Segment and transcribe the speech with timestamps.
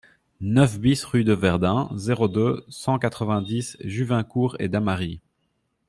[0.55, 5.21] neuf BIS rue de Verdun, zéro deux, cent quatre-vingt-dix, Juvincourt-et-Damary